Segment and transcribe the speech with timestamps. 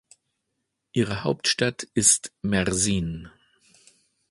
[0.93, 3.29] Ihre Hauptstadt ist Mersin.